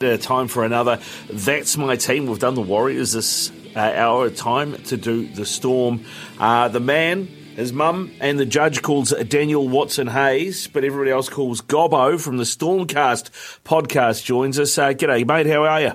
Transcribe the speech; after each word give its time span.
Uh, 0.00 0.16
time 0.16 0.46
for 0.46 0.64
another. 0.64 1.00
That's 1.28 1.76
my 1.76 1.96
team. 1.96 2.26
We've 2.26 2.38
done 2.38 2.54
the 2.54 2.60
Warriors 2.60 3.10
this 3.10 3.50
uh, 3.74 3.80
hour. 3.80 4.30
Time 4.30 4.80
to 4.84 4.96
do 4.96 5.26
the 5.26 5.44
Storm. 5.44 6.04
Uh, 6.38 6.68
the 6.68 6.78
man, 6.78 7.26
his 7.56 7.72
mum, 7.72 8.12
and 8.20 8.38
the 8.38 8.46
judge 8.46 8.80
calls 8.80 9.10
Daniel 9.26 9.68
Watson 9.68 10.06
Hayes, 10.06 10.68
but 10.68 10.84
everybody 10.84 11.10
else 11.10 11.28
calls 11.28 11.60
Gobbo 11.60 12.20
from 12.20 12.36
the 12.36 12.44
Stormcast 12.44 13.30
podcast 13.64 14.24
joins 14.24 14.60
us. 14.60 14.78
Uh, 14.78 14.90
g'day, 14.90 15.26
mate. 15.26 15.46
How 15.46 15.64
are 15.64 15.80
you? 15.80 15.92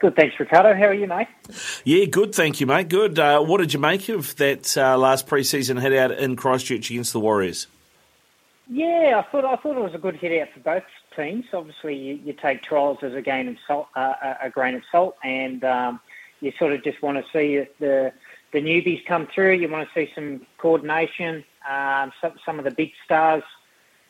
Good, 0.00 0.16
thanks, 0.16 0.34
Riccardo. 0.40 0.74
How 0.74 0.86
are 0.86 0.94
you, 0.94 1.06
mate? 1.06 1.28
Yeah, 1.84 2.06
good, 2.06 2.34
thank 2.34 2.58
you, 2.58 2.66
mate. 2.66 2.88
Good. 2.88 3.16
Uh, 3.16 3.44
what 3.44 3.58
did 3.58 3.72
you 3.72 3.78
make 3.78 4.08
of 4.08 4.34
that 4.38 4.76
uh, 4.76 4.98
last 4.98 5.28
preseason 5.28 5.80
hit 5.80 5.92
out 5.92 6.10
in 6.10 6.34
Christchurch 6.34 6.90
against 6.90 7.12
the 7.12 7.20
Warriors? 7.20 7.68
Yeah, 8.68 9.22
I 9.24 9.30
thought 9.30 9.44
I 9.44 9.54
thought 9.54 9.76
it 9.76 9.82
was 9.84 9.94
a 9.94 9.98
good 9.98 10.16
hit 10.16 10.42
out 10.42 10.48
for 10.52 10.58
both 10.58 10.82
teams. 11.16 11.44
Obviously, 11.52 11.96
you, 11.96 12.20
you 12.24 12.32
take 12.32 12.62
trials 12.62 12.98
as 13.02 13.14
a 13.14 13.22
grain 13.22 13.48
of 13.48 13.56
salt, 13.66 13.88
uh, 13.96 14.34
a 14.42 14.50
grain 14.50 14.74
of 14.74 14.82
salt, 14.90 15.16
and 15.24 15.64
um, 15.64 16.00
you 16.40 16.52
sort 16.58 16.72
of 16.72 16.82
just 16.82 17.02
want 17.02 17.18
to 17.18 17.24
see 17.32 17.66
the 17.78 18.12
the 18.52 18.60
newbies 18.60 19.04
come 19.06 19.28
through. 19.32 19.52
You 19.52 19.68
want 19.68 19.88
to 19.88 19.94
see 19.94 20.10
some 20.14 20.46
coordination. 20.58 21.44
Um, 21.68 22.12
some, 22.20 22.32
some 22.44 22.58
of 22.58 22.64
the 22.64 22.70
big 22.70 22.90
stars 23.04 23.42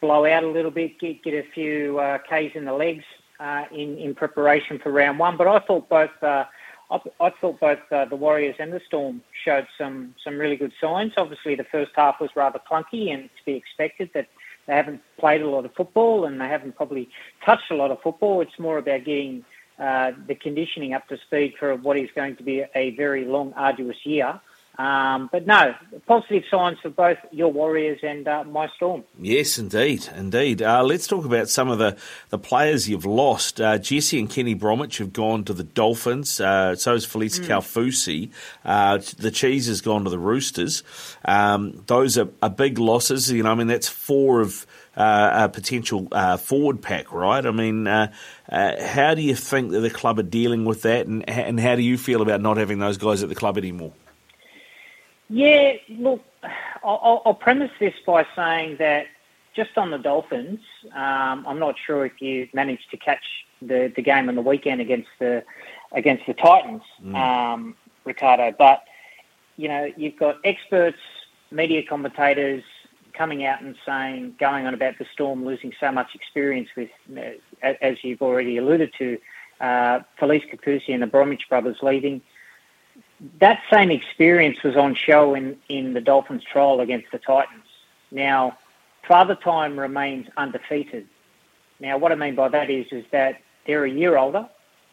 blow 0.00 0.24
out 0.24 0.44
a 0.44 0.48
little 0.48 0.70
bit, 0.70 0.98
get 0.98 1.22
get 1.22 1.34
a 1.34 1.48
few 1.50 1.98
uh, 1.98 2.18
Ks 2.18 2.54
in 2.54 2.64
the 2.64 2.72
legs 2.72 3.04
uh, 3.38 3.64
in 3.72 3.98
in 3.98 4.14
preparation 4.14 4.78
for 4.78 4.90
round 4.90 5.18
one. 5.18 5.36
But 5.36 5.48
I 5.48 5.58
thought 5.60 5.88
both. 5.88 6.22
Uh, 6.22 6.44
I, 6.90 6.98
I 7.20 7.30
thought 7.40 7.60
both 7.60 7.78
uh, 7.92 8.04
the 8.06 8.16
Warriors 8.16 8.56
and 8.58 8.72
the 8.72 8.80
Storm 8.86 9.22
showed 9.44 9.66
some 9.78 10.14
some 10.24 10.38
really 10.38 10.56
good 10.56 10.72
signs. 10.80 11.12
Obviously, 11.16 11.54
the 11.54 11.64
first 11.64 11.92
half 11.94 12.20
was 12.20 12.30
rather 12.34 12.60
clunky, 12.70 13.12
and 13.12 13.24
to 13.24 13.44
be 13.44 13.54
expected 13.54 14.10
that 14.14 14.26
they 14.70 14.76
haven't 14.76 15.00
played 15.18 15.42
a 15.42 15.50
lot 15.50 15.64
of 15.64 15.74
football 15.74 16.26
and 16.26 16.40
they 16.40 16.46
haven't 16.46 16.76
probably 16.76 17.08
touched 17.44 17.72
a 17.72 17.74
lot 17.74 17.90
of 17.90 18.00
football. 18.02 18.40
It's 18.40 18.56
more 18.56 18.78
about 18.78 19.04
getting 19.04 19.44
uh, 19.80 20.12
the 20.28 20.36
conditioning 20.36 20.94
up 20.94 21.08
to 21.08 21.18
speed 21.26 21.54
for 21.58 21.74
what 21.74 21.96
is 21.98 22.08
going 22.14 22.36
to 22.36 22.44
be 22.44 22.62
a 22.76 22.94
very 22.94 23.24
long, 23.24 23.52
arduous 23.54 23.96
year. 24.04 24.40
Um, 24.78 25.28
but 25.30 25.46
no, 25.46 25.74
positive 26.06 26.44
signs 26.50 26.78
for 26.80 26.88
both 26.88 27.18
your 27.32 27.52
Warriors 27.52 27.98
and 28.02 28.26
uh, 28.26 28.44
my 28.44 28.66
Storm. 28.76 29.04
Yes, 29.18 29.58
indeed, 29.58 30.08
indeed. 30.16 30.62
Uh, 30.62 30.82
let's 30.82 31.06
talk 31.06 31.26
about 31.26 31.50
some 31.50 31.68
of 31.68 31.78
the, 31.78 31.98
the 32.30 32.38
players 32.38 32.88
you've 32.88 33.04
lost. 33.04 33.60
Uh, 33.60 33.76
Jesse 33.76 34.18
and 34.18 34.30
Kenny 34.30 34.54
Bromwich 34.54 34.96
have 34.96 35.12
gone 35.12 35.44
to 35.44 35.52
the 35.52 35.64
Dolphins. 35.64 36.40
Uh, 36.40 36.76
so 36.76 36.94
has 36.94 37.06
Felise 37.06 37.40
mm. 37.40 37.46
Kaufusi. 37.46 38.30
Uh, 38.64 38.98
the 39.18 39.30
Cheese 39.30 39.66
has 39.66 39.82
gone 39.82 40.04
to 40.04 40.10
the 40.10 40.18
Roosters. 40.18 40.82
Um, 41.26 41.82
those 41.86 42.16
are, 42.16 42.28
are, 42.40 42.48
big 42.48 42.78
losses. 42.78 43.30
You 43.30 43.42
know, 43.42 43.50
I 43.50 43.56
mean, 43.56 43.66
that's 43.66 43.88
four 43.88 44.40
of 44.40 44.66
uh, 44.96 45.44
a 45.44 45.48
potential 45.50 46.08
forward 46.38 46.80
pack, 46.80 47.12
right? 47.12 47.44
I 47.44 47.50
mean, 47.50 47.84
how 47.86 49.14
do 49.14 49.20
you 49.20 49.34
think 49.34 49.72
that 49.72 49.80
the 49.80 49.90
club 49.90 50.18
are 50.18 50.22
dealing 50.22 50.64
with 50.64 50.82
that, 50.82 51.06
and, 51.06 51.28
and 51.28 51.60
how 51.60 51.76
do 51.76 51.82
you 51.82 51.98
feel 51.98 52.22
about 52.22 52.40
not 52.40 52.56
having 52.56 52.78
those 52.78 52.96
guys 52.96 53.22
at 53.22 53.28
the 53.28 53.34
club 53.34 53.58
anymore? 53.58 53.92
Yeah, 55.30 55.74
look, 55.88 56.22
I'll, 56.82 57.22
I'll 57.24 57.34
premise 57.34 57.70
this 57.78 57.94
by 58.04 58.26
saying 58.34 58.78
that 58.78 59.06
just 59.54 59.78
on 59.78 59.92
the 59.92 59.98
Dolphins, 59.98 60.58
um, 60.92 61.46
I'm 61.46 61.60
not 61.60 61.76
sure 61.86 62.04
if 62.04 62.20
you 62.20 62.48
managed 62.52 62.90
to 62.90 62.96
catch 62.96 63.22
the, 63.62 63.92
the 63.94 64.02
game 64.02 64.28
on 64.28 64.34
the 64.34 64.42
weekend 64.42 64.80
against 64.80 65.08
the 65.20 65.44
against 65.92 66.26
the 66.26 66.34
Titans, 66.34 66.82
mm. 67.02 67.14
um, 67.14 67.76
Riccardo. 68.04 68.54
But 68.58 68.82
you 69.56 69.68
know, 69.68 69.88
you've 69.96 70.16
got 70.16 70.38
experts, 70.44 70.98
media 71.52 71.82
commentators 71.88 72.64
coming 73.12 73.44
out 73.44 73.60
and 73.60 73.76
saying, 73.86 74.34
going 74.40 74.66
on 74.66 74.74
about 74.74 74.98
the 74.98 75.06
Storm 75.12 75.44
losing 75.44 75.72
so 75.78 75.92
much 75.92 76.14
experience 76.14 76.68
with, 76.76 76.88
as 77.62 78.02
you've 78.02 78.22
already 78.22 78.56
alluded 78.56 78.92
to, 78.98 79.18
uh, 79.60 80.00
Felise 80.18 80.48
Kaufusi 80.50 80.94
and 80.94 81.02
the 81.02 81.06
Bromwich 81.06 81.42
brothers 81.48 81.76
leaving 81.82 82.22
that 83.40 83.60
same 83.70 83.90
experience 83.90 84.62
was 84.62 84.76
on 84.76 84.94
show 84.94 85.34
in, 85.34 85.56
in 85.68 85.92
the 85.92 86.00
Dolphins 86.00 86.42
trial 86.44 86.80
against 86.80 87.10
the 87.12 87.18
Titans. 87.18 87.64
Now, 88.10 88.56
Father 89.06 89.34
Time 89.34 89.78
remains 89.78 90.28
undefeated. 90.36 91.06
Now, 91.80 91.98
what 91.98 92.12
I 92.12 92.14
mean 92.14 92.34
by 92.34 92.48
that 92.48 92.70
is, 92.70 92.86
is 92.92 93.04
that 93.10 93.40
they're 93.66 93.84
a 93.84 93.90
year 93.90 94.16
older 94.16 94.48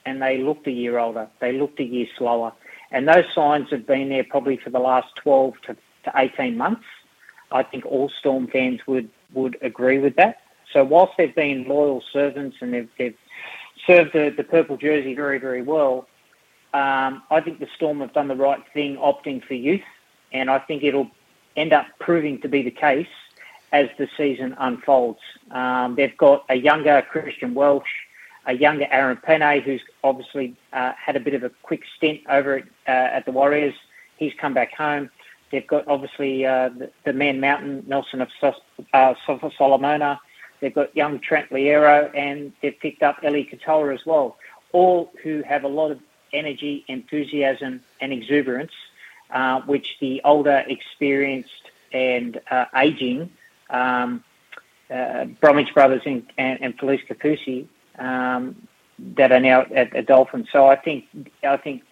and 0.06 0.22
they 0.22 0.38
looked 0.38 0.68
a 0.68 0.72
year 0.72 0.98
older. 0.98 1.28
They 1.40 1.54
looked 1.54 1.80
a 1.80 1.84
year 1.84 2.08
slower. 2.18 2.54
And 2.92 3.08
those 3.08 3.26
signs 3.34 3.70
have 3.72 3.86
been 3.86 4.10
there 4.10 4.24
probably 4.24 4.58
for 4.58 4.70
the 4.70 4.80
last 4.80 5.16
12 5.18 5.54
to, 5.64 5.78
to 6.04 6.12
18 6.16 6.58
months. 6.58 6.86
I 7.52 7.64
think 7.64 7.86
all 7.86 8.10
Storm 8.10 8.48
fans 8.48 8.82
would, 8.88 9.10
would 9.34 9.58
agree 9.62 10.00
with 10.00 10.16
that. 10.16 10.42
So 10.72 10.84
whilst 10.84 11.14
they've 11.18 11.34
been 11.34 11.68
loyal 11.68 12.04
servants 12.12 12.58
and 12.62 12.74
they've, 12.74 12.90
they've 12.98 13.18
served 13.86 14.14
the, 14.14 14.34
the 14.36 14.44
purple 14.44 14.78
jersey 14.78 15.14
very, 15.14 15.40
very 15.40 15.62
well, 15.62 16.08
um, 16.78 17.24
I 17.32 17.42
think 17.42 17.60
the 17.60 17.68
Storm 17.76 18.02
have 18.02 18.14
done 18.14 18.28
the 18.28 18.36
right 18.36 18.62
thing 18.72 18.98
opting 18.98 19.44
for 19.44 19.56
youth, 19.56 19.82
and 20.32 20.48
I 20.48 20.60
think 20.60 20.84
it'll 20.84 21.10
end 21.56 21.74
up 21.74 21.88
proving 22.00 22.40
to 22.42 22.48
be 22.48 22.62
the 22.62 22.72
case 22.72 23.08
as 23.72 23.90
the 23.98 24.08
season 24.16 24.56
unfolds. 24.60 25.20
Um, 25.50 25.96
they've 25.96 26.16
got 26.16 26.46
a 26.50 26.56
younger 26.56 27.02
Christian 27.10 27.56
Welch, 27.56 27.88
a 28.46 28.54
younger 28.54 28.88
Aaron 28.92 29.18
Pene, 29.18 29.62
who's 29.62 29.82
obviously 30.04 30.56
uh, 30.72 30.92
had 30.96 31.16
a 31.16 31.20
bit 31.20 31.34
of 31.34 31.44
a 31.44 31.50
quick 31.64 31.82
stint 31.96 32.22
over 32.30 32.58
at, 32.58 32.64
uh, 32.88 33.16
at 33.18 33.26
the 33.26 33.32
Warriors. 33.32 33.74
He's 34.18 34.34
come 34.40 34.54
back 34.54 34.72
home. 34.76 35.10
They've 35.52 35.66
got 35.66 35.88
obviously 35.88 36.46
uh, 36.46 36.70
the, 36.70 36.92
the, 37.06 37.14
man 37.14 37.40
mountain 37.40 37.86
Nelson 37.88 38.22
of 38.22 38.30
uh, 38.94 39.14
Solomona. 39.58 40.20
They've 40.60 40.76
got 40.76 40.96
young 40.96 41.20
Trent 41.22 41.50
Loiero, 41.50 42.16
and 42.16 42.54
they've 42.62 42.80
picked 42.80 43.02
up 43.02 43.24
Eli 43.24 43.44
Katoa 43.44 43.96
as 43.96 44.06
well. 44.06 44.38
All 44.74 45.12
who 45.24 45.42
have 45.44 45.64
a 45.64 45.68
lot 45.68 45.92
of 45.92 46.00
energy, 46.34 46.86
enthusiasm, 46.88 47.82
and 48.02 48.14
exuberance, 48.14 48.72
uh, 49.32 49.62
which 49.62 49.98
the 50.00 50.22
older, 50.24 50.64
experienced, 50.68 51.72
and 51.92 52.40
uh, 52.50 52.66
aging 52.76 53.32
um, 53.70 54.24
uh, 54.90 55.26
Bromwich 55.26 55.74
brothers 55.74 56.02
and, 56.06 56.26
and, 56.38 56.60
and 56.62 56.78
Felise 56.78 57.06
Kaufusi 57.08 57.68
um, 58.00 58.68
that 59.00 59.32
are 59.32 59.40
now 59.40 59.62
at, 59.74 59.96
at 59.96 60.06
Dolphins. 60.06 60.48
So 60.52 60.68
I 60.68 60.76
think 60.76 61.06
I 61.44 61.58
think 61.58 61.84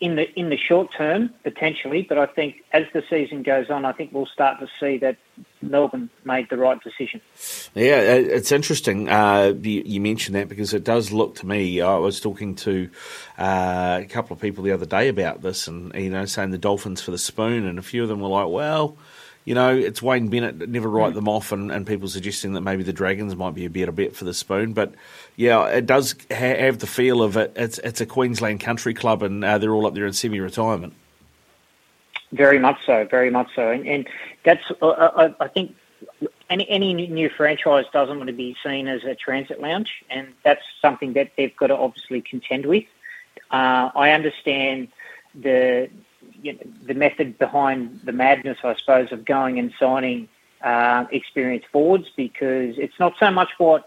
in 0.00 0.16
the 0.16 0.30
in 0.38 0.48
the 0.48 0.56
short 0.56 0.88
term 0.96 1.30
potentially, 1.44 2.06
but 2.08 2.18
I 2.18 2.26
think 2.26 2.62
as 2.72 2.84
the 2.94 3.02
season 3.10 3.42
goes 3.42 3.68
on, 3.68 3.84
I 3.84 3.92
think 3.92 4.12
we'll 4.12 4.26
start 4.26 4.58
to 4.60 4.68
see 4.80 4.96
that 4.98 5.18
Melbourne 5.60 6.08
made 6.24 6.48
the 6.48 6.56
right 6.56 6.82
decision. 6.82 7.20
Yeah, 7.74 8.00
it's 8.00 8.50
interesting. 8.50 9.10
Uh, 9.10 9.52
you, 9.60 10.00
mentioned 10.00 10.36
that 10.36 10.48
because 10.48 10.72
it 10.72 10.84
does 10.84 11.12
look 11.12 11.34
to 11.36 11.46
me. 11.46 11.82
I 11.82 11.96
was 11.96 12.18
talking 12.18 12.54
to 12.56 12.88
uh, 13.38 14.00
a 14.02 14.06
couple 14.06 14.34
of 14.34 14.40
people 14.40 14.64
the 14.64 14.72
other 14.72 14.86
day 14.86 15.08
about 15.08 15.42
this, 15.42 15.68
and 15.68 15.94
you 15.94 16.08
know, 16.08 16.24
saying 16.24 16.50
the 16.50 16.58
Dolphins 16.58 17.02
for 17.02 17.10
the 17.10 17.18
spoon, 17.18 17.66
and 17.66 17.78
a 17.78 17.82
few 17.82 18.02
of 18.02 18.08
them 18.08 18.20
were 18.20 18.28
like, 18.28 18.48
"Well." 18.48 18.96
You 19.44 19.54
know, 19.54 19.74
it's 19.74 20.02
Wayne 20.02 20.28
Bennett 20.28 20.68
never 20.68 20.88
write 20.88 21.12
mm. 21.12 21.16
them 21.16 21.28
off, 21.28 21.52
and, 21.52 21.72
and 21.72 21.86
people 21.86 22.08
suggesting 22.08 22.52
that 22.52 22.60
maybe 22.60 22.82
the 22.82 22.92
Dragons 22.92 23.34
might 23.34 23.54
be 23.54 23.64
a 23.64 23.70
better 23.70 23.92
bet 23.92 24.14
for 24.14 24.24
the 24.24 24.34
spoon. 24.34 24.72
But 24.74 24.94
yeah, 25.36 25.66
it 25.66 25.86
does 25.86 26.14
ha- 26.30 26.36
have 26.36 26.78
the 26.78 26.86
feel 26.86 27.22
of 27.22 27.36
it. 27.36 27.52
It's 27.56 27.78
it's 27.78 28.00
a 28.00 28.06
Queensland 28.06 28.60
country 28.60 28.94
club, 28.94 29.22
and 29.22 29.44
uh, 29.44 29.58
they're 29.58 29.72
all 29.72 29.86
up 29.86 29.94
there 29.94 30.06
in 30.06 30.12
semi-retirement. 30.12 30.92
Very 32.32 32.58
much 32.58 32.78
so, 32.84 33.06
very 33.10 33.30
much 33.30 33.48
so, 33.56 33.70
and, 33.70 33.86
and 33.86 34.08
that's 34.44 34.62
uh, 34.82 34.86
uh 34.86 35.32
I, 35.40 35.44
I 35.44 35.48
think 35.48 35.74
any 36.50 36.68
any 36.68 37.06
new 37.06 37.30
franchise 37.30 37.86
doesn't 37.92 38.18
want 38.18 38.28
to 38.28 38.34
be 38.34 38.56
seen 38.62 38.88
as 38.88 39.04
a 39.04 39.14
transit 39.14 39.60
lounge, 39.60 39.90
and 40.10 40.28
that's 40.44 40.62
something 40.82 41.14
that 41.14 41.32
they've 41.36 41.56
got 41.56 41.68
to 41.68 41.76
obviously 41.76 42.20
contend 42.20 42.66
with. 42.66 42.84
Uh, 43.50 43.90
I 43.94 44.10
understand 44.10 44.88
the 45.34 45.88
you 46.42 46.52
know, 46.54 46.60
the 46.86 46.94
method 46.94 47.38
behind 47.38 48.00
the 48.04 48.12
madness, 48.12 48.58
I 48.64 48.74
suppose, 48.76 49.12
of 49.12 49.24
going 49.24 49.58
and 49.58 49.72
signing 49.78 50.28
uh, 50.62 51.06
experienced 51.10 51.68
forwards 51.68 52.08
because 52.16 52.76
it's 52.78 52.98
not 52.98 53.14
so 53.18 53.30
much 53.30 53.50
what 53.58 53.86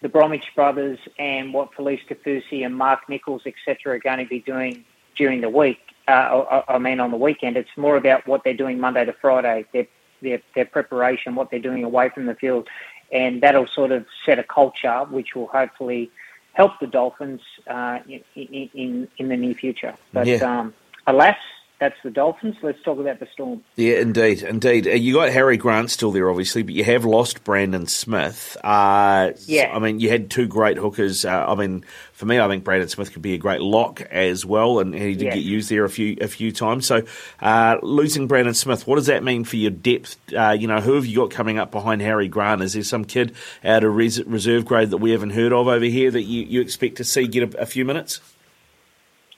the 0.00 0.08
Bromwich 0.08 0.46
brothers 0.54 0.98
and 1.18 1.52
what 1.52 1.72
Felise 1.72 2.06
Kaufusi 2.08 2.64
and 2.64 2.76
Mark 2.76 3.08
Nicholls, 3.08 3.42
etc., 3.46 3.94
are 3.94 3.98
going 3.98 4.18
to 4.18 4.26
be 4.26 4.40
doing 4.40 4.84
during 5.16 5.40
the 5.40 5.50
week. 5.50 5.80
Uh, 6.06 6.62
I 6.68 6.78
mean, 6.78 7.00
on 7.00 7.10
the 7.10 7.16
weekend, 7.16 7.56
it's 7.56 7.76
more 7.76 7.96
about 7.96 8.26
what 8.26 8.44
they're 8.44 8.54
doing 8.54 8.80
Monday 8.80 9.04
to 9.04 9.12
Friday, 9.12 9.66
their, 9.72 9.86
their, 10.22 10.40
their 10.54 10.64
preparation, 10.64 11.34
what 11.34 11.50
they're 11.50 11.58
doing 11.60 11.84
away 11.84 12.08
from 12.08 12.26
the 12.26 12.34
field, 12.34 12.68
and 13.12 13.42
that'll 13.42 13.66
sort 13.66 13.92
of 13.92 14.06
set 14.24 14.38
a 14.38 14.44
culture 14.44 15.04
which 15.10 15.34
will 15.34 15.48
hopefully 15.48 16.10
help 16.54 16.78
the 16.80 16.86
Dolphins 16.86 17.40
uh, 17.66 17.98
in, 18.08 18.22
in, 18.34 19.08
in 19.18 19.28
the 19.28 19.36
near 19.36 19.54
future. 19.54 19.94
But 20.12 20.26
yeah. 20.26 20.36
um, 20.38 20.74
alas, 21.06 21.36
that's 21.80 21.96
the 22.02 22.10
Dolphins. 22.10 22.56
Let's 22.60 22.82
talk 22.82 22.98
about 22.98 23.20
the 23.20 23.28
Storm. 23.32 23.62
Yeah, 23.76 23.98
indeed, 24.00 24.42
indeed. 24.42 24.88
Uh, 24.88 24.90
you 24.90 25.14
got 25.14 25.30
Harry 25.30 25.56
Grant 25.56 25.90
still 25.90 26.10
there, 26.10 26.28
obviously, 26.28 26.62
but 26.64 26.74
you 26.74 26.82
have 26.82 27.04
lost 27.04 27.44
Brandon 27.44 27.86
Smith. 27.86 28.56
Uh, 28.64 29.32
yeah, 29.46 29.72
I 29.72 29.78
mean, 29.78 30.00
you 30.00 30.08
had 30.08 30.28
two 30.28 30.48
great 30.48 30.76
hookers. 30.76 31.24
Uh, 31.24 31.46
I 31.46 31.54
mean, 31.54 31.84
for 32.12 32.26
me, 32.26 32.40
I 32.40 32.48
think 32.48 32.64
Brandon 32.64 32.88
Smith 32.88 33.12
could 33.12 33.22
be 33.22 33.34
a 33.34 33.38
great 33.38 33.60
lock 33.60 34.00
as 34.00 34.44
well, 34.44 34.80
and 34.80 34.92
he 34.92 35.14
did 35.14 35.26
yeah. 35.26 35.34
get 35.34 35.44
used 35.44 35.70
there 35.70 35.84
a 35.84 35.90
few 35.90 36.16
a 36.20 36.26
few 36.26 36.50
times. 36.50 36.84
So, 36.84 37.02
uh, 37.40 37.76
losing 37.82 38.26
Brandon 38.26 38.54
Smith, 38.54 38.86
what 38.86 38.96
does 38.96 39.06
that 39.06 39.22
mean 39.22 39.44
for 39.44 39.56
your 39.56 39.70
depth? 39.70 40.16
Uh, 40.32 40.56
you 40.58 40.66
know, 40.66 40.80
who 40.80 40.94
have 40.94 41.06
you 41.06 41.18
got 41.18 41.30
coming 41.30 41.58
up 41.58 41.70
behind 41.70 42.02
Harry 42.02 42.26
Grant? 42.26 42.60
Is 42.60 42.72
there 42.72 42.82
some 42.82 43.04
kid 43.04 43.36
out 43.62 43.84
of 43.84 43.94
res- 43.94 44.24
reserve 44.24 44.64
grade 44.64 44.90
that 44.90 44.98
we 44.98 45.12
haven't 45.12 45.30
heard 45.30 45.52
of 45.52 45.68
over 45.68 45.84
here 45.84 46.10
that 46.10 46.22
you, 46.22 46.42
you 46.42 46.60
expect 46.60 46.96
to 46.96 47.04
see 47.04 47.28
get 47.28 47.54
a, 47.54 47.60
a 47.60 47.66
few 47.66 47.84
minutes? 47.84 48.20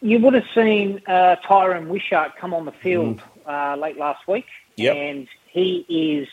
You 0.03 0.19
would 0.21 0.35
have 0.35 0.47
seen 0.55 1.03
uh, 1.07 1.37
Tyran 1.45 1.89
Wishart 1.89 2.37
come 2.37 2.55
on 2.55 2.65
the 2.65 2.73
field 2.73 3.19
mm. 3.19 3.23
uh, 3.47 3.77
late 3.77 3.99
last 3.99 4.27
week, 4.27 4.47
yep. 4.77 4.97
and 4.97 5.29
he 5.47 5.85
is 5.89 6.29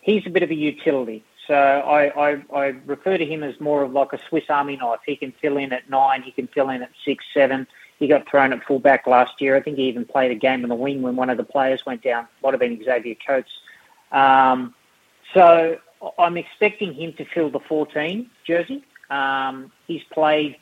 he's 0.00 0.26
a 0.26 0.30
bit 0.30 0.42
of 0.42 0.50
a 0.50 0.54
utility. 0.54 1.24
So 1.46 1.54
I, 1.54 2.30
I, 2.30 2.42
I 2.52 2.64
refer 2.86 3.18
to 3.18 3.24
him 3.24 3.44
as 3.44 3.60
more 3.60 3.82
of 3.82 3.92
like 3.92 4.12
a 4.12 4.18
Swiss 4.28 4.44
Army 4.48 4.76
knife. 4.76 4.98
He 5.06 5.14
can 5.14 5.32
fill 5.40 5.56
in 5.56 5.72
at 5.72 5.88
nine, 5.88 6.22
he 6.22 6.32
can 6.32 6.48
fill 6.48 6.70
in 6.70 6.82
at 6.82 6.90
six, 7.04 7.24
seven. 7.32 7.66
He 7.98 8.08
got 8.08 8.28
thrown 8.28 8.52
at 8.52 8.64
fullback 8.64 9.06
last 9.06 9.40
year. 9.40 9.56
I 9.56 9.62
think 9.62 9.78
he 9.78 9.84
even 9.84 10.04
played 10.04 10.30
a 10.30 10.34
game 10.34 10.64
in 10.64 10.68
the 10.68 10.74
wing 10.74 11.02
when 11.02 11.16
one 11.16 11.30
of 11.30 11.38
the 11.38 11.44
players 11.44 11.86
went 11.86 12.02
down. 12.02 12.26
Might 12.42 12.52
have 12.52 12.60
been 12.60 12.82
Xavier 12.84 13.14
Coates. 13.26 13.50
Um, 14.12 14.74
so 15.32 15.78
I'm 16.18 16.36
expecting 16.36 16.92
him 16.92 17.14
to 17.14 17.24
fill 17.24 17.50
the 17.50 17.60
14 17.60 18.28
jersey. 18.46 18.84
Um, 19.08 19.72
he's 19.86 20.02
played 20.12 20.56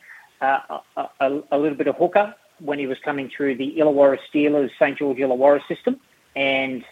a, 0.96 1.43
a, 1.50 1.58
little 1.58 1.76
bit 1.76 1.87
of 1.87 1.96
hooker 1.96 2.35
when 2.61 2.79
he 2.79 2.87
was 2.87 2.99
coming 3.05 3.31
through 3.35 3.56
the 3.56 3.76
Illawarra 3.79 4.19
Steelers 4.32 4.70
St 4.79 4.99
George 4.99 5.19
Illawarra 5.19 5.67
system. 5.67 5.99
And 6.37 6.85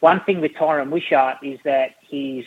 one 0.00 0.20
thing 0.20 0.40
with 0.40 0.52
Tyran 0.52 0.90
Wishart 0.90 1.38
is 1.42 1.58
that 1.64 1.96
he's 2.00 2.46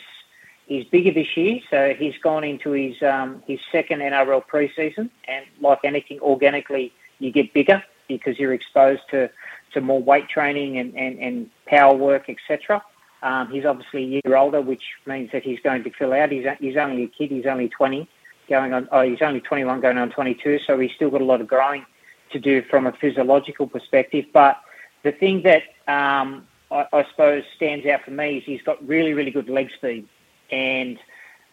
he's 0.66 0.84
bigger 0.86 1.12
this 1.12 1.36
year, 1.36 1.60
so 1.70 1.94
he's 1.94 2.16
gone 2.18 2.44
into 2.44 2.72
his 2.72 3.02
um, 3.02 3.42
his 3.46 3.60
second 3.70 4.00
NRL 4.00 4.44
preseason, 4.46 5.10
and 5.28 5.44
like 5.60 5.80
anything, 5.84 6.20
organically 6.20 6.92
you 7.18 7.30
get 7.30 7.52
bigger 7.52 7.82
because 8.08 8.38
you're 8.38 8.52
exposed 8.52 9.02
to, 9.10 9.30
to 9.72 9.80
more 9.80 10.02
weight 10.02 10.28
training 10.28 10.78
and, 10.78 10.94
and, 10.94 11.18
and 11.18 11.50
power 11.66 11.94
work, 11.94 12.28
etc. 12.28 12.82
Um, 13.22 13.50
he's 13.50 13.64
obviously 13.64 14.04
a 14.04 14.20
year 14.24 14.36
older, 14.36 14.60
which 14.60 14.82
means 15.06 15.30
that 15.32 15.42
he's 15.42 15.60
going 15.60 15.84
to 15.84 15.90
fill 15.90 16.12
out. 16.12 16.30
He's, 16.30 16.46
he's 16.60 16.76
only 16.76 17.04
a 17.04 17.08
kid. 17.08 17.30
He's 17.30 17.46
only 17.46 17.68
20 17.68 18.08
going 18.48 18.72
on. 18.72 18.88
Oh, 18.92 19.02
he's 19.02 19.22
only 19.22 19.40
21 19.40 19.80
going 19.80 19.98
on 19.98 20.10
22, 20.10 20.60
so 20.66 20.78
he's 20.78 20.92
still 20.92 21.10
got 21.10 21.20
a 21.20 21.24
lot 21.24 21.40
of 21.40 21.46
growing 21.46 21.84
to 22.30 22.38
do 22.38 22.62
from 22.62 22.86
a 22.86 22.92
physiological 22.92 23.66
perspective. 23.66 24.26
But 24.32 24.60
the 25.02 25.12
thing 25.12 25.42
that 25.42 25.62
um, 25.86 26.46
I, 26.70 26.86
I 26.92 27.06
suppose 27.10 27.44
stands 27.56 27.86
out 27.86 28.02
for 28.04 28.10
me 28.10 28.38
is 28.38 28.44
he's 28.44 28.62
got 28.62 28.86
really, 28.86 29.14
really 29.14 29.30
good 29.30 29.48
leg 29.48 29.70
speed, 29.76 30.08
and 30.50 30.98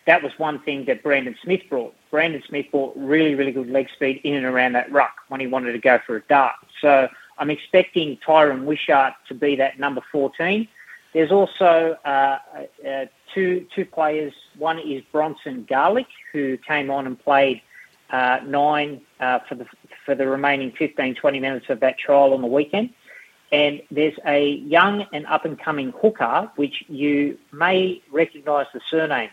that 0.05 0.23
was 0.23 0.31
one 0.38 0.59
thing 0.59 0.85
that 0.85 1.03
Brandon 1.03 1.35
Smith 1.43 1.61
brought. 1.69 1.93
Brandon 2.09 2.41
Smith 2.47 2.65
brought 2.71 2.95
really, 2.97 3.35
really 3.35 3.51
good 3.51 3.69
leg 3.69 3.88
speed 3.93 4.21
in 4.23 4.35
and 4.35 4.45
around 4.45 4.73
that 4.73 4.91
ruck 4.91 5.13
when 5.29 5.39
he 5.39 5.47
wanted 5.47 5.73
to 5.73 5.79
go 5.79 5.99
for 6.05 6.15
a 6.17 6.21
dart. 6.21 6.55
So 6.81 7.07
I'm 7.38 7.49
expecting 7.49 8.17
Tyran 8.17 8.65
Wishart 8.65 9.13
to 9.27 9.33
be 9.33 9.55
that 9.57 9.79
number 9.79 10.01
14. 10.11 10.67
There's 11.13 11.31
also 11.31 11.98
uh, 12.06 12.38
uh, 12.88 13.06
two 13.34 13.66
two 13.75 13.86
players. 13.86 14.34
One 14.58 14.80
is 14.80 15.04
Bronson 15.12 15.66
Garlick, 15.68 16.08
who 16.31 16.58
came 16.58 16.90
on 16.90 17.06
and 17.06 17.19
played 17.19 17.62
uh, 18.10 18.40
nine 18.46 19.02
uh, 19.19 19.40
for 19.48 19.56
the 19.56 19.66
for 20.06 20.16
the 20.16 20.28
remaining 20.28 20.72
15, 20.72 21.16
20 21.16 21.40
minutes 21.40 21.68
of 21.69 21.80
that 21.81 21.98
trial 22.00 22.34
on 22.34 22.42
the 22.42 22.48
weekend. 22.48 22.92
And 23.52 23.81
there's 23.92 24.18
a 24.25 24.56
young 24.66 25.06
and 25.13 25.25
up 25.28 25.46
and 25.46 25.60
coming 25.60 25.94
hooker, 26.02 26.50
which 26.56 26.84
you 26.88 27.38
may 27.52 28.02
recognise 28.12 28.68
the 28.74 28.80
surname, 28.90 29.30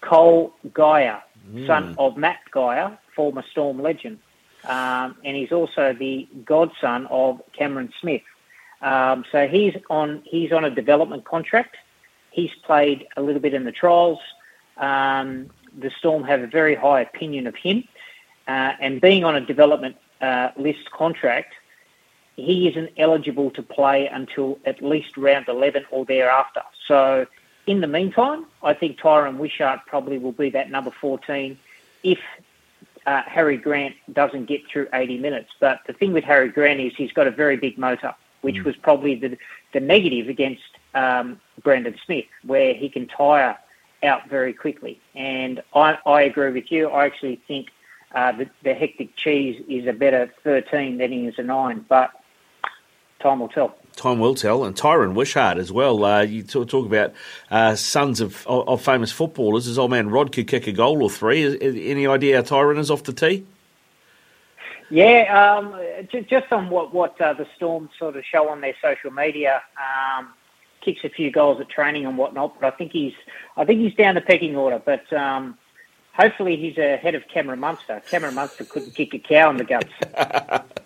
Cole 0.00 0.54
Geyer, 0.72 1.22
mm. 1.48 1.66
son 1.66 1.94
of 1.98 2.16
Matt 2.16 2.40
Geyer, 2.52 2.98
former 3.14 3.44
Storm 3.50 3.82
legend. 3.82 4.18
Um, 4.64 5.16
and 5.24 5.36
he's 5.36 5.52
also 5.52 5.92
the 5.92 6.26
godson 6.44 7.06
of 7.06 7.40
Cameron 7.56 7.92
Smith. 8.00 8.22
Um, 8.82 9.24
so 9.30 9.46
he's 9.46 9.76
on 9.90 10.22
he's 10.24 10.52
on 10.52 10.64
a 10.64 10.70
development 10.70 11.24
contract. 11.24 11.76
He's 12.30 12.50
played 12.62 13.06
a 13.16 13.22
little 13.22 13.40
bit 13.40 13.54
in 13.54 13.64
the 13.64 13.72
trials. 13.72 14.18
Um, 14.76 15.50
the 15.76 15.90
Storm 15.98 16.24
have 16.24 16.40
a 16.40 16.46
very 16.46 16.74
high 16.74 17.02
opinion 17.02 17.46
of 17.46 17.54
him, 17.56 17.84
uh, 18.48 18.72
and 18.80 19.00
being 19.00 19.24
on 19.24 19.36
a 19.36 19.40
development 19.40 19.96
uh, 20.20 20.50
list 20.56 20.90
contract, 20.90 21.54
he 22.36 22.68
isn't 22.68 22.90
eligible 22.96 23.50
to 23.52 23.62
play 23.62 24.06
until 24.06 24.58
at 24.64 24.82
least 24.82 25.16
round 25.16 25.48
11 25.48 25.84
or 25.90 26.04
thereafter. 26.04 26.62
So, 26.86 27.26
in 27.66 27.80
the 27.80 27.86
meantime, 27.86 28.46
I 28.62 28.74
think 28.74 28.98
Tyran 28.98 29.36
Wishart 29.36 29.80
probably 29.86 30.18
will 30.18 30.32
be 30.32 30.50
that 30.50 30.70
number 30.70 30.90
14 30.90 31.58
if 32.02 32.18
uh, 33.06 33.22
Harry 33.26 33.56
Grant 33.56 33.94
doesn't 34.12 34.46
get 34.46 34.66
through 34.66 34.88
80 34.92 35.18
minutes. 35.18 35.50
But 35.60 35.80
the 35.86 35.92
thing 35.92 36.12
with 36.12 36.24
Harry 36.24 36.48
Grant 36.48 36.80
is 36.80 36.94
he's 36.96 37.12
got 37.12 37.26
a 37.26 37.30
very 37.30 37.56
big 37.56 37.78
motor 37.78 38.14
which 38.40 38.56
mm. 38.56 38.64
was 38.64 38.76
probably 38.76 39.14
the, 39.14 39.36
the 39.72 39.80
negative 39.80 40.28
against 40.28 40.62
um, 40.94 41.40
Brandon 41.62 41.94
Smith, 42.04 42.26
where 42.44 42.74
he 42.74 42.88
can 42.88 43.06
tire 43.06 43.56
out 44.02 44.28
very 44.28 44.52
quickly. 44.52 45.00
And 45.14 45.62
I, 45.74 45.98
I 46.06 46.22
agree 46.22 46.50
with 46.50 46.72
you. 46.72 46.88
I 46.88 47.06
actually 47.06 47.40
think 47.46 47.68
uh, 48.14 48.32
the, 48.32 48.50
the 48.62 48.74
hectic 48.74 49.16
cheese 49.16 49.62
is 49.68 49.86
a 49.86 49.92
better 49.92 50.32
13 50.42 50.98
than 50.98 51.12
he 51.12 51.26
is 51.26 51.38
a 51.38 51.42
9, 51.42 51.84
but 51.88 52.10
time 53.20 53.40
will 53.40 53.48
tell. 53.48 53.76
Time 53.96 54.18
will 54.18 54.34
tell, 54.34 54.64
and 54.64 54.74
Tyran 54.74 55.14
Wishart 55.14 55.58
as 55.58 55.70
well. 55.70 56.04
Uh, 56.04 56.22
you 56.22 56.42
talk, 56.42 56.68
talk 56.68 56.86
about 56.86 57.12
uh, 57.50 57.74
sons 57.74 58.20
of, 58.20 58.46
of, 58.46 58.80
famous 58.80 59.12
footballers. 59.12 59.66
His 59.66 59.78
old 59.78 59.90
man 59.90 60.08
Rod 60.10 60.32
could 60.32 60.48
kick 60.48 60.66
a 60.66 60.72
goal 60.72 61.02
or 61.02 61.10
three. 61.10 61.42
Is, 61.42 61.54
is, 61.54 61.74
any 61.76 62.06
idea 62.06 62.36
how 62.36 62.42
Tyran 62.42 62.78
is 62.78 62.90
off 62.90 63.04
the 63.04 63.12
tee? 63.12 63.46
Yeah, 64.90 65.54
um, 65.54 65.80
just 66.28 66.50
on 66.52 66.68
what 66.68 66.92
what 66.92 67.20
uh, 67.20 67.32
the 67.32 67.46
Storm 67.56 67.88
sort 67.98 68.16
of 68.16 68.24
show 68.24 68.48
on 68.48 68.60
their 68.60 68.74
social 68.82 69.12
media, 69.12 69.62
um, 69.78 70.30
kicks 70.80 71.04
a 71.04 71.08
few 71.08 71.30
goals 71.30 71.60
at 71.60 71.68
training 71.68 72.06
and 72.06 72.18
whatnot. 72.18 72.60
But 72.60 72.74
I 72.74 72.76
think 72.76 72.90
he's 72.92 73.14
I 73.56 73.64
think 73.64 73.80
he's 73.80 73.94
down 73.94 74.16
the 74.16 74.20
pecking 74.20 74.56
order. 74.56 74.82
But 74.84 75.10
um, 75.12 75.56
hopefully 76.12 76.56
he's 76.56 76.76
ahead 76.76 77.14
of 77.14 77.22
Cameron 77.28 77.60
Munster. 77.60 78.02
Cameron 78.10 78.34
Munster 78.34 78.64
couldn't 78.64 78.94
kick 78.94 79.14
a 79.14 79.18
cow 79.20 79.50
in 79.50 79.58
the 79.58 79.64
guts. 79.64 80.66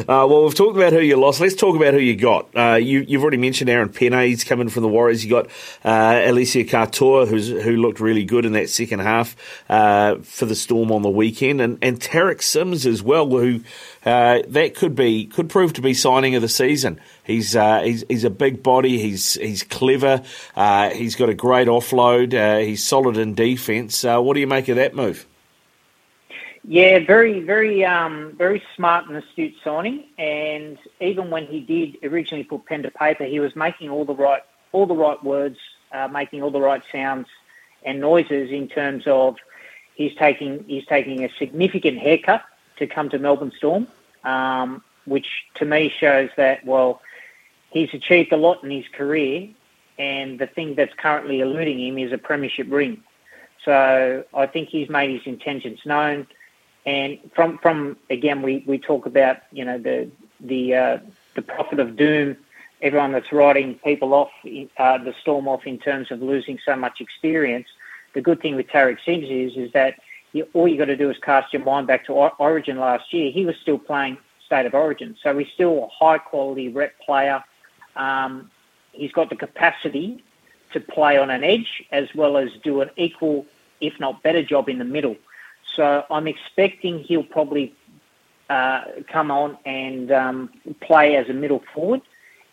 Uh, 0.00 0.26
well, 0.28 0.44
we've 0.44 0.54
talked 0.54 0.76
about 0.76 0.92
who 0.92 1.00
you 1.00 1.16
lost. 1.16 1.40
Let's 1.40 1.54
talk 1.54 1.76
about 1.76 1.94
who 1.94 2.00
you 2.00 2.16
got. 2.16 2.48
Uh, 2.56 2.74
you, 2.76 3.04
have 3.04 3.22
already 3.22 3.36
mentioned 3.36 3.68
Aaron 3.68 3.88
Pene. 3.88 4.26
He's 4.26 4.44
coming 4.44 4.68
from 4.68 4.82
the 4.82 4.88
Warriors. 4.88 5.24
You 5.24 5.30
got 5.30 5.46
uh, 5.84 6.12
Eliesa 6.14 6.68
Katoa, 6.68 7.28
who's, 7.28 7.48
who 7.48 7.76
looked 7.76 8.00
really 8.00 8.24
good 8.24 8.44
in 8.44 8.52
that 8.52 8.70
second 8.70 9.00
half 9.00 9.36
uh, 9.68 10.16
for 10.22 10.46
the 10.46 10.54
Storm 10.54 10.90
on 10.92 11.02
the 11.02 11.10
weekend, 11.10 11.60
and, 11.60 11.78
and 11.82 12.00
Tariq 12.00 12.42
Sims 12.42 12.86
as 12.86 13.02
well, 13.02 13.28
who 13.28 13.60
uh, 14.04 14.42
that 14.48 14.74
could 14.74 14.94
be 14.94 15.26
could 15.26 15.48
prove 15.48 15.72
to 15.74 15.80
be 15.80 15.94
signing 15.94 16.34
of 16.34 16.42
the 16.42 16.48
season. 16.48 17.00
He's 17.24 17.56
uh, 17.56 17.82
he's, 17.82 18.04
he's 18.08 18.24
a 18.24 18.30
big 18.30 18.62
body. 18.62 18.98
He's 18.98 19.34
he's 19.34 19.62
clever. 19.62 20.22
he's 20.92 21.16
got 21.16 21.28
a 21.28 21.34
great 21.34 21.68
offload. 21.68 22.64
he's 22.64 22.84
solid 22.84 23.16
in 23.16 23.34
defence. 23.34 24.04
what 24.04 24.34
do 24.34 24.40
you 24.40 24.46
make 24.46 24.68
of 24.68 24.76
that 24.76 24.94
move? 24.94 25.26
Yeah, 26.66 27.00
very, 27.06 27.40
very, 27.40 27.84
um, 27.84 28.32
very 28.38 28.62
smart 28.74 29.06
and 29.06 29.16
astute 29.16 29.54
signing. 29.62 30.04
And 30.16 30.78
even 31.00 31.30
when 31.30 31.46
he 31.46 31.60
did 31.60 31.98
originally 32.02 32.44
put 32.44 32.64
pen 32.64 32.82
to 32.84 32.90
paper, 32.90 33.24
he 33.24 33.38
was 33.38 33.54
making 33.54 33.90
all 33.90 34.06
the 34.06 34.14
right, 34.14 34.42
all 34.72 34.86
the 34.86 34.94
right 34.94 35.22
words, 35.22 35.58
uh, 35.92 36.08
making 36.08 36.42
all 36.42 36.50
the 36.50 36.60
right 36.60 36.82
sounds 36.90 37.26
and 37.84 38.00
noises 38.00 38.50
in 38.50 38.66
terms 38.68 39.04
of 39.06 39.36
he's 39.94 40.14
taking 40.16 40.64
he's 40.66 40.86
taking 40.86 41.24
a 41.24 41.28
significant 41.38 41.98
haircut 41.98 42.42
to 42.78 42.86
come 42.86 43.08
to 43.10 43.18
Melbourne 43.18 43.52
Storm, 43.56 43.86
um, 44.24 44.82
which 45.04 45.44
to 45.56 45.64
me 45.64 45.88
shows 45.90 46.30
that 46.36 46.64
well, 46.64 47.02
he's 47.70 47.92
achieved 47.92 48.32
a 48.32 48.36
lot 48.36 48.64
in 48.64 48.70
his 48.70 48.88
career, 48.88 49.48
and 49.98 50.38
the 50.38 50.46
thing 50.46 50.74
that's 50.74 50.94
currently 50.94 51.40
eluding 51.40 51.78
him 51.78 51.98
is 51.98 52.12
a 52.12 52.18
premiership 52.18 52.66
ring. 52.70 53.02
So 53.64 54.24
I 54.34 54.46
think 54.46 54.68
he's 54.68 54.88
made 54.88 55.10
his 55.10 55.26
intentions 55.26 55.80
known. 55.84 56.26
And 56.86 57.18
from 57.34 57.58
from 57.58 57.96
again, 58.10 58.42
we, 58.42 58.62
we 58.66 58.78
talk 58.78 59.06
about 59.06 59.38
you 59.52 59.64
know 59.64 59.78
the 59.78 60.10
the 60.40 60.74
uh, 60.74 60.98
the 61.34 61.42
prophet 61.42 61.80
of 61.80 61.96
doom, 61.96 62.36
everyone 62.82 63.12
that's 63.12 63.32
writing 63.32 63.76
people 63.76 64.12
off, 64.12 64.30
uh, 64.76 64.98
the 64.98 65.14
storm 65.20 65.48
off 65.48 65.66
in 65.66 65.78
terms 65.78 66.10
of 66.10 66.20
losing 66.22 66.58
so 66.64 66.76
much 66.76 67.00
experience. 67.00 67.68
The 68.12 68.20
good 68.20 68.40
thing 68.40 68.54
with 68.54 68.68
Tariq 68.68 68.98
Sims 69.04 69.28
is 69.28 69.56
is 69.56 69.72
that 69.72 70.00
you, 70.32 70.46
all 70.52 70.68
you 70.68 70.76
got 70.76 70.86
to 70.86 70.96
do 70.96 71.10
is 71.10 71.16
cast 71.18 71.52
your 71.52 71.64
mind 71.64 71.86
back 71.86 72.06
to 72.06 72.12
Origin 72.12 72.78
last 72.78 73.12
year. 73.12 73.30
He 73.30 73.46
was 73.46 73.56
still 73.56 73.78
playing 73.78 74.18
state 74.44 74.66
of 74.66 74.74
origin, 74.74 75.16
so 75.22 75.36
he's 75.38 75.48
still 75.48 75.84
a 75.84 75.88
high 75.88 76.18
quality 76.18 76.68
rep 76.68 76.98
player. 77.00 77.42
Um, 77.96 78.50
he's 78.92 79.12
got 79.12 79.30
the 79.30 79.36
capacity 79.36 80.22
to 80.72 80.80
play 80.80 81.16
on 81.16 81.30
an 81.30 81.42
edge 81.44 81.84
as 81.90 82.14
well 82.14 82.36
as 82.36 82.50
do 82.62 82.80
an 82.82 82.90
equal, 82.96 83.46
if 83.80 83.98
not 83.98 84.22
better, 84.22 84.42
job 84.42 84.68
in 84.68 84.78
the 84.78 84.84
middle. 84.84 85.16
So 85.74 86.04
I'm 86.10 86.26
expecting 86.26 87.00
he'll 87.00 87.24
probably 87.24 87.74
uh, 88.48 88.82
come 89.08 89.30
on 89.30 89.58
and 89.64 90.12
um, 90.12 90.50
play 90.80 91.16
as 91.16 91.28
a 91.28 91.32
middle 91.32 91.62
forward 91.74 92.02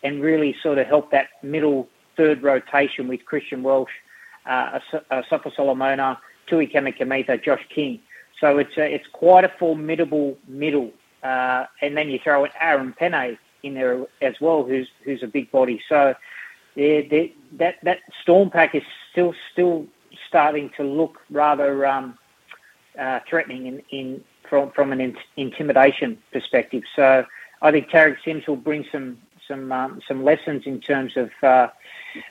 and 0.02 0.22
really 0.22 0.56
sort 0.62 0.78
of 0.78 0.86
help 0.86 1.10
that 1.12 1.28
middle 1.42 1.88
third 2.16 2.42
rotation 2.42 3.08
with 3.08 3.24
Christian 3.24 3.62
Welch, 3.62 3.90
uh, 4.46 4.80
Asofa 5.10 5.54
Solomona, 5.54 6.18
Tui 6.46 6.66
Kamikamica, 6.66 7.42
Josh 7.42 7.64
King. 7.68 8.00
So 8.40 8.58
it's 8.58 8.76
a, 8.76 8.94
it's 8.94 9.06
quite 9.12 9.44
a 9.44 9.52
formidable 9.58 10.36
middle. 10.48 10.90
Uh, 11.22 11.66
and 11.80 11.96
then 11.96 12.10
you 12.10 12.18
throw 12.18 12.44
in 12.44 12.50
Aaron 12.60 12.92
Pene 12.92 13.38
in 13.62 13.74
there 13.74 14.04
as 14.20 14.34
well, 14.40 14.64
who's 14.64 14.88
who's 15.04 15.22
a 15.22 15.28
big 15.28 15.50
body. 15.52 15.80
So 15.88 16.14
yeah, 16.74 17.02
that 17.58 17.76
that 17.84 17.98
storm 18.20 18.50
pack 18.50 18.74
is 18.74 18.82
still 19.12 19.34
still 19.52 19.86
starting 20.26 20.70
to 20.76 20.82
look 20.82 21.20
rather 21.30 21.86
um, 21.86 22.18
uh, 22.98 23.20
threatening 23.28 23.66
in, 23.66 23.82
in 23.90 24.24
from 24.48 24.70
from 24.72 24.92
an 24.92 25.00
in, 25.00 25.16
intimidation 25.36 26.18
perspective. 26.32 26.82
So 26.94 27.24
I 27.60 27.70
think 27.70 27.88
Tariq 27.88 28.16
Sims 28.24 28.46
will 28.46 28.56
bring 28.56 28.84
some 28.92 29.18
some 29.48 29.72
um, 29.72 30.00
some 30.06 30.24
lessons 30.24 30.62
in 30.66 30.80
terms 30.80 31.16
of 31.16 31.30
uh, 31.42 31.68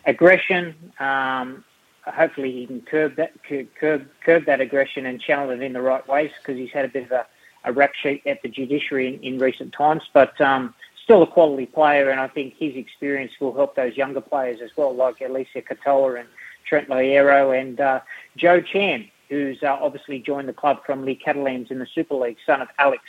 aggression. 0.06 0.76
Um, 1.00 1.64
hopefully, 2.06 2.52
he 2.52 2.68
can 2.68 2.82
curb 2.82 3.16
that 3.16 3.34
curb 3.44 4.08
curb 4.24 4.46
that 4.46 4.62
aggression 4.62 5.06
and 5.06 5.20
channel 5.22 5.50
it 5.52 5.62
in 5.62 5.74
the 5.74 5.82
right 5.82 6.08
ways 6.08 6.32
because 6.38 6.58
he's 6.58 6.72
had 6.72 6.86
a 6.86 6.90
bit 6.90 7.04
of 7.04 7.12
a, 7.12 7.26
a 7.66 7.74
rap 7.74 7.94
sheet 7.96 8.24
at 8.26 8.42
the 8.42 8.50
judiciary 8.50 9.08
in, 9.16 9.24
in 9.24 9.40
recent 9.40 9.74
times. 9.74 10.04
But 10.14 10.40
um, 10.42 10.74
still 11.04 11.24
a 11.24 11.28
quality 11.28 11.66
player, 11.66 12.10
and 12.10 12.20
I 12.20 12.28
think 12.28 12.56
his 12.58 12.76
experience 12.76 13.34
will 13.40 13.54
help 13.54 13.76
those 13.76 13.98
younger 13.98 14.22
players 14.22 14.62
as 14.62 14.72
well, 14.78 14.96
like 14.96 15.20
Eliesa 15.20 15.64
Katoa 15.64 16.20
and 16.22 16.30
Trent 16.66 16.90
Loiero 16.90 17.60
and 17.60 17.80
uh, 17.80 18.00
Joe 18.38 18.62
Chan, 18.62 19.10
who's 19.32 19.64
uh, 19.64 19.78
obviously 19.80 20.20
joined 20.20 20.50
the 20.50 20.54
club 20.54 20.86
from 20.86 21.06
League 21.06 21.22
Catalans 21.24 21.72
in 21.72 21.80
the 21.80 21.88
Super 21.96 22.16
League, 22.16 22.38
son 22.46 22.62
of 22.62 22.68
Alex. 22.78 23.04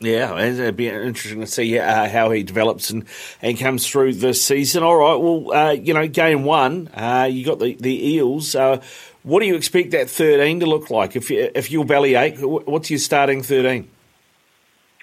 Yeah, 0.00 0.38
it'd 0.38 0.76
be 0.76 0.88
interesting 0.88 1.40
to 1.40 1.46
see 1.46 1.78
uh, 1.78 2.08
how 2.08 2.30
he 2.30 2.42
develops 2.42 2.90
and, 2.90 3.06
and 3.40 3.58
comes 3.58 3.86
through 3.86 4.14
this 4.14 4.44
season. 4.44 4.82
All 4.82 4.96
right, 4.96 5.14
well, 5.14 5.52
uh, 5.52 5.70
you 5.70 5.94
know, 5.94 6.06
game 6.08 6.42
one, 6.42 6.88
uh, 6.88 7.28
you 7.30 7.46
got 7.46 7.60
the, 7.60 7.76
the 7.76 8.08
Eels. 8.08 8.54
Uh, 8.54 8.82
what 9.22 9.40
do 9.40 9.46
you 9.46 9.54
expect 9.54 9.92
that 9.92 10.10
13 10.10 10.60
to 10.60 10.66
look 10.66 10.90
like? 10.90 11.16
If, 11.16 11.30
you, 11.30 11.50
if 11.54 11.70
you're 11.70 11.84
belly 11.84 12.16
ache, 12.16 12.38
what's 12.40 12.90
your 12.90 12.98
starting 12.98 13.42
13? 13.42 13.88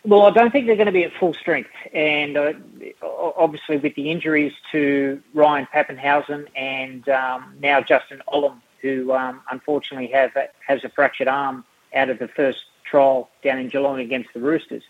Well, 0.06 0.24
I 0.24 0.32
don't 0.32 0.52
think 0.52 0.68
they're 0.68 0.76
going 0.76 0.88
to 0.88 0.92
be 0.92 1.06
at 1.06 1.14
full 1.18 1.34
strength, 1.34 1.72
and 1.94 2.36
uh, 2.36 2.54
obviously 3.02 3.78
with 3.78 3.96
the 3.96 4.12
injuries 4.12 4.52
to 4.74 5.22
Ryan 5.34 5.66
Papenhuyzen 5.74 6.48
and 6.58 7.08
um, 7.08 7.56
now 7.62 7.80
Justin 7.80 8.22
Olam, 8.28 8.58
who 8.84 9.12
um, 9.14 9.42
unfortunately 9.50 10.08
have 10.08 10.32
has 10.68 10.84
a 10.84 10.90
fractured 10.90 11.28
arm 11.28 11.66
out 11.96 12.10
of 12.10 12.20
the 12.20 12.28
first 12.28 12.60
trial 12.84 13.30
down 13.44 13.58
in 13.58 13.70
Geelong 13.70 14.00
against 14.00 14.30
the 14.36 14.40
Roosters, 14.40 14.84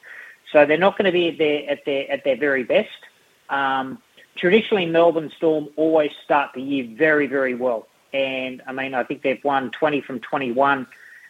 so 0.52 0.66
they're 0.66 0.78
not 0.78 0.98
going 0.98 1.06
to 1.06 1.12
be 1.12 1.30
at 1.30 1.38
their 1.38 1.70
at 1.70 1.86
their 1.86 2.12
at 2.12 2.24
their 2.26 2.36
very 2.36 2.64
best. 2.64 2.90
Um, 3.50 4.02
traditionally, 4.36 4.88
Melbourne 4.88 5.32
Storm 5.38 5.70
always 5.78 6.12
start 6.26 6.52
the 6.54 6.62
year 6.62 6.88
very 6.98 7.28
very 7.28 7.56
well, 7.56 7.88
and 8.12 8.62
I 8.68 8.74
mean 8.74 8.94
I 8.94 9.04
think 9.04 9.22
they've 9.22 9.44
won 9.44 9.72
20 9.72 10.02
from 10.02 10.20
21 10.20 10.88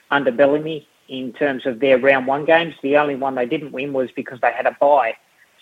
under 0.10 0.32
Bellamy 0.32 0.88
in 1.10 1.34
terms 1.34 1.66
of 1.66 1.80
their 1.80 2.00
round 2.00 2.28
one 2.28 2.46
games. 2.46 2.76
The 2.82 2.98
only 2.98 3.16
one 3.16 3.36
they 3.36 3.46
didn't 3.46 3.74
win 3.74 3.94
was 3.94 4.10
because 4.12 4.40
they 4.40 4.52
had 4.52 4.66
a 4.66 4.76
bye. 4.80 5.16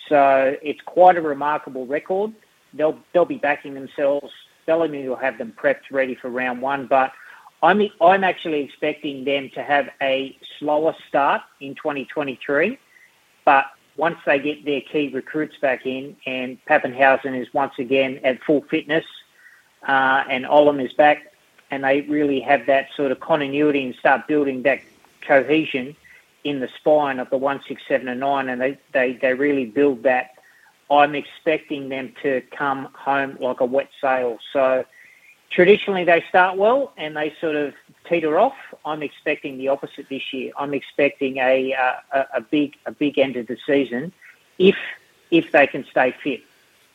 So 0.07 0.55
it's 0.61 0.81
quite 0.81 1.17
a 1.17 1.21
remarkable 1.21 1.85
record. 1.85 2.33
They'll 2.73 2.99
they'll 3.13 3.25
be 3.25 3.37
backing 3.37 3.73
themselves. 3.73 4.31
Bellamy 4.65 5.07
will 5.07 5.15
have 5.15 5.37
them 5.37 5.53
prepped 5.57 5.91
ready 5.91 6.15
for 6.15 6.29
round 6.29 6.61
one, 6.61 6.87
but 6.87 7.11
I'm 7.63 7.81
I'm 7.99 8.23
actually 8.23 8.61
expecting 8.61 9.23
them 9.23 9.49
to 9.53 9.63
have 9.63 9.89
a 10.01 10.37
slower 10.59 10.95
start 11.07 11.41
in 11.59 11.75
2023. 11.75 12.77
But 13.45 13.65
once 13.97 14.17
they 14.25 14.39
get 14.39 14.65
their 14.65 14.81
key 14.81 15.09
recruits 15.09 15.57
back 15.57 15.85
in, 15.85 16.15
and 16.25 16.57
Papenhuyzen 16.65 17.39
is 17.39 17.53
once 17.53 17.73
again 17.77 18.19
at 18.23 18.41
full 18.43 18.61
fitness, 18.61 19.05
uh, 19.87 20.23
and 20.29 20.45
Olam 20.45 20.83
is 20.83 20.93
back, 20.93 21.33
and 21.69 21.83
they 21.83 22.01
really 22.01 22.39
have 22.39 22.65
that 22.67 22.87
sort 22.95 23.11
of 23.11 23.19
continuity 23.19 23.85
and 23.85 23.95
start 23.95 24.27
building 24.27 24.63
that 24.63 24.79
cohesion 25.21 25.95
in 26.43 26.59
the 26.59 26.69
spine 26.79 27.19
of 27.19 27.29
the 27.29 27.37
one, 27.37 27.61
six, 27.67 27.81
seven, 27.87 28.07
and 28.07 28.19
nine, 28.19 28.49
and 28.49 28.59
they, 28.59 28.77
they, 28.93 29.13
they 29.13 29.33
really 29.33 29.65
build 29.65 30.03
that. 30.03 30.31
I'm 30.91 31.15
expecting 31.15 31.89
them 31.89 32.13
to 32.21 32.41
come 32.51 32.89
home 32.93 33.37
like 33.39 33.61
a 33.61 33.65
wet 33.65 33.89
sail. 34.01 34.39
So 34.51 34.85
traditionally 35.49 36.03
they 36.03 36.23
start 36.27 36.57
well 36.57 36.91
and 36.97 37.15
they 37.15 37.33
sort 37.39 37.55
of 37.55 37.73
teeter 38.09 38.37
off. 38.37 38.57
I'm 38.85 39.01
expecting 39.01 39.57
the 39.57 39.69
opposite 39.69 40.09
this 40.09 40.33
year. 40.33 40.51
I'm 40.57 40.73
expecting 40.73 41.37
a, 41.37 41.73
uh, 41.73 42.23
a, 42.33 42.41
big 42.41 42.75
a 42.85 42.91
big 42.91 43.17
end 43.17 43.37
of 43.37 43.47
the 43.47 43.57
season 43.65 44.11
if 44.59 44.75
if 45.31 45.53
they 45.53 45.65
can 45.65 45.85
stay 45.85 46.13
fit. 46.21 46.41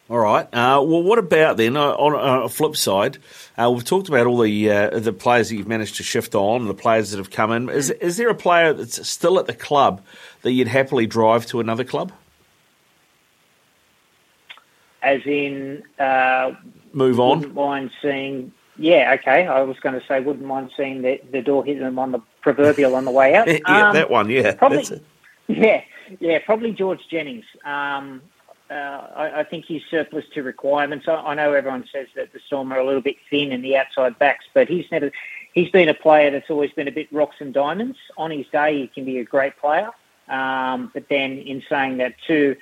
All 0.08 0.18
right. 0.18 0.44
Uh, 0.44 0.80
well, 0.82 1.02
what 1.02 1.18
about 1.18 1.56
then 1.56 1.76
uh, 1.76 1.88
on 1.90 2.44
a 2.44 2.48
flip 2.48 2.76
side? 2.76 3.18
Uh, 3.58 3.72
we've 3.72 3.84
talked 3.84 4.08
about 4.08 4.26
all 4.26 4.38
the 4.38 4.70
uh, 4.70 4.98
the 5.00 5.12
players 5.12 5.48
that 5.48 5.56
you've 5.56 5.66
managed 5.66 5.96
to 5.96 6.04
shift 6.04 6.34
on, 6.34 6.68
the 6.68 6.74
players 6.74 7.10
that 7.10 7.16
have 7.16 7.30
come 7.30 7.50
in. 7.50 7.68
Is 7.70 7.90
is 7.90 8.18
there 8.18 8.28
a 8.28 8.34
player 8.34 8.72
that's 8.72 9.08
still 9.08 9.38
at 9.38 9.46
the 9.46 9.54
club 9.54 10.02
that 10.42 10.52
you'd 10.52 10.68
happily 10.68 11.06
drive 11.06 11.46
to 11.46 11.60
another 11.60 11.82
club? 11.82 12.12
As 15.02 15.20
in, 15.24 15.82
uh, 15.98 16.52
move 16.92 17.20
on. 17.20 17.38
Wouldn't 17.38 17.54
mind 17.54 17.90
seeing. 18.02 18.52
Yeah, 18.78 19.16
okay. 19.20 19.46
I 19.46 19.62
was 19.62 19.78
going 19.80 19.98
to 19.98 20.06
say, 20.06 20.20
wouldn't 20.20 20.46
mind 20.46 20.70
seeing 20.76 21.02
the, 21.02 21.20
the 21.30 21.40
door 21.40 21.64
hit 21.64 21.78
them 21.78 21.98
on 21.98 22.12
the 22.12 22.20
proverbial 22.42 22.94
on 22.94 23.04
the 23.04 23.10
way 23.10 23.34
out. 23.34 23.46
yeah, 23.68 23.88
um, 23.88 23.94
that 23.94 24.10
one. 24.10 24.28
Yeah, 24.28 24.54
probably. 24.54 25.00
Yeah, 25.48 25.82
yeah, 26.20 26.38
probably 26.44 26.72
George 26.72 27.00
Jennings. 27.08 27.44
Um, 27.64 28.22
uh, 28.70 28.74
I, 28.74 29.40
I, 29.40 29.44
think 29.44 29.64
he's 29.64 29.82
surplus 29.88 30.24
to 30.34 30.42
requirements. 30.42 31.06
I, 31.06 31.14
I, 31.14 31.34
know 31.34 31.52
everyone 31.52 31.84
says 31.92 32.08
that 32.16 32.32
the 32.32 32.40
Storm 32.46 32.72
are 32.72 32.78
a 32.78 32.84
little 32.84 33.00
bit 33.00 33.16
thin 33.30 33.52
in 33.52 33.62
the 33.62 33.76
outside 33.76 34.18
backs, 34.18 34.46
but 34.54 34.68
he's 34.68 34.86
never. 34.90 35.12
He's 35.52 35.70
been 35.70 35.88
a 35.88 35.94
player 35.94 36.30
that's 36.30 36.50
always 36.50 36.72
been 36.72 36.88
a 36.88 36.92
bit 36.92 37.10
rocks 37.12 37.36
and 37.38 37.54
diamonds. 37.54 37.96
On 38.18 38.30
his 38.30 38.46
day, 38.48 38.80
he 38.80 38.86
can 38.88 39.04
be 39.04 39.18
a 39.18 39.24
great 39.24 39.56
player, 39.58 39.90
um, 40.28 40.90
but 40.92 41.08
then 41.08 41.38
in 41.38 41.62
saying 41.68 41.98
that 41.98 42.14
too, 42.26 42.56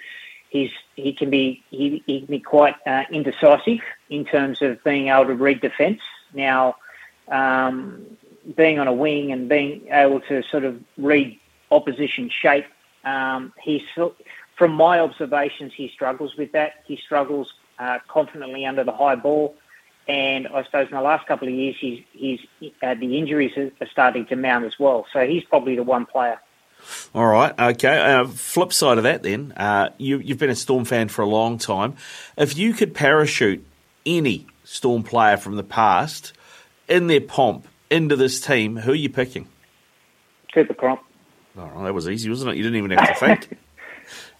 he's 0.55 0.71
he 0.95 1.13
can 1.13 1.31
be 1.31 1.63
he, 1.71 2.03
he 2.07 2.21
can 2.21 2.29
be 2.29 2.41
quite 2.41 2.77
uh, 2.87 3.03
indecisive 3.11 3.81
in 4.09 4.25
terms 4.25 4.63
of 4.63 4.83
being 4.85 5.09
able 5.09 5.27
to 5.27 5.35
read 5.35 5.61
defence. 5.61 6.01
Now, 6.33 6.77
um, 7.29 8.07
being 8.57 8.79
on 8.79 8.87
a 8.87 8.93
wing 8.93 9.33
and 9.33 9.49
being 9.49 9.89
able 9.91 10.21
to 10.21 10.43
sort 10.45 10.65
of 10.65 10.81
read 10.97 11.39
opposition 11.71 12.31
shape, 12.31 12.67
um, 13.05 13.53
from 14.57 14.73
my 14.73 15.01
observations, 15.01 15.73
he 15.75 15.89
struggles 15.89 16.37
with 16.37 16.53
that. 16.53 16.85
He 16.87 16.97
struggles 16.97 17.53
uh, 17.79 17.99
confidently 18.07 18.65
under 18.65 18.85
the 18.85 18.93
high 18.93 19.17
ball. 19.17 19.57
And 20.07 20.47
I 20.47 20.63
suppose 20.65 20.87
in 20.89 20.95
the 20.95 21.03
last 21.03 21.27
couple 21.27 21.49
of 21.49 21.55
years, 21.55 21.77
he's, 21.81 22.05
he's 22.13 22.41
uh, 22.83 22.95
the 22.95 23.19
injuries 23.19 23.57
are 23.57 23.89
starting 23.91 24.27
to 24.27 24.37
mount 24.37 24.65
as 24.67 24.79
well. 24.79 25.07
So 25.13 25.27
he's 25.27 25.45
probably 25.45 25.75
the 25.77 25.83
one 25.83 26.07
player. 26.07 26.39
All 27.15 27.27
right, 27.27 27.59
okay. 27.59 27.99
Uh, 27.99 28.27
flip 28.27 28.73
side 28.73 28.99
of 28.99 29.05
that, 29.05 29.23
then, 29.23 29.53
uh, 29.57 29.91
you, 29.99 30.19
you've 30.19 30.39
been 30.39 30.51
a 30.51 30.57
Storm 30.57 30.85
fan 30.85 31.09
for 31.09 31.23
a 31.23 31.27
long 31.27 31.59
time. 31.59 31.95
If 32.37 32.57
you 32.57 32.73
could 32.73 32.95
parachute 32.95 33.65
any 34.05 34.47
Storm 34.65 35.03
player 35.03 35.37
from 35.37 35.57
the 35.57 35.63
past 35.63 36.33
in 36.89 37.07
their 37.07 37.21
pomp 37.21 37.67
into 37.91 38.17
this 38.17 38.41
team, 38.41 38.77
who 38.77 38.93
are 38.93 38.97
you 38.97 39.09
picking? 39.09 39.49
Cooper 40.53 40.75
Cronk. 40.75 41.01
Oh, 41.57 41.85
that 41.85 41.95
was 41.95 42.09
easy, 42.09 42.29
wasn't 42.29 42.53
it? 42.53 42.57
You 42.57 42.63
didn't 42.63 42.79
even 42.79 42.91
have 42.93 43.09
to 43.09 43.15
think. 43.15 43.59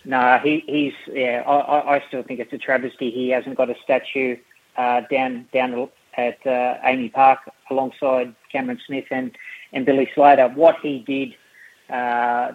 No, 0.05 0.39
he, 0.43 0.63
he's 0.67 0.93
yeah. 1.11 1.43
I, 1.47 1.97
I 1.97 2.05
still 2.09 2.23
think 2.23 2.41
it's 2.41 2.53
a 2.53 2.59
travesty. 2.59 3.11
He 3.11 3.31
hasn't 3.31 3.57
got 3.57 3.71
a 3.71 3.75
statue 3.83 4.37
uh, 4.77 5.03
down 5.11 5.47
down 5.53 5.89
at 6.17 6.39
uh, 6.47 6.79
AAMI 6.85 7.13
Park 7.13 7.41
alongside 7.71 8.35
Cameron 8.53 8.81
Smith 8.87 9.07
and, 9.11 9.37
and 9.73 9.87
Billy 9.87 10.09
Slater. 10.15 10.49
What 10.49 10.77
he 10.83 11.01
did, 11.07 11.35
uh, 11.91 12.53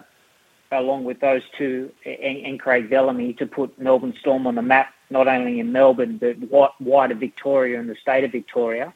along 0.72 1.04
with 1.04 1.20
those 1.20 1.42
two 1.56 1.92
and, 2.04 2.46
and, 2.46 2.60
Craig 2.60 2.90
Bellamy, 2.90 3.34
to 3.34 3.46
put 3.46 3.78
Melbourne 3.78 4.14
Storm 4.20 4.46
on 4.46 4.54
the 4.54 4.62
map, 4.62 4.92
not 5.10 5.28
only 5.28 5.60
in 5.60 5.72
Melbourne 5.72 6.18
but 6.18 6.80
wider 6.80 7.14
Victoria 7.14 7.78
and 7.80 7.88
the 7.88 7.96
state 7.96 8.24
of 8.24 8.32
Victoria, 8.32 8.92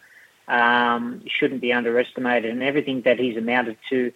um, 0.49 1.23
shouldn't 1.27 1.61
be 1.61 1.73
underestimated. 1.73 2.51
And 2.51 2.63
everything 2.63 3.03
that 3.03 3.19
he's 3.19 3.37
amounted 3.37 3.77
to 3.91 4.13